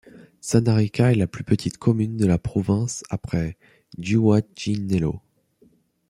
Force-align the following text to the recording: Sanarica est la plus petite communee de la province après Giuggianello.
Sanarica 0.39 1.11
est 1.11 1.15
la 1.15 1.27
plus 1.27 1.43
petite 1.43 1.77
communee 1.77 2.17
de 2.17 2.25
la 2.25 2.39
province 2.39 3.03
après 3.11 3.55
Giuggianello. 3.99 5.21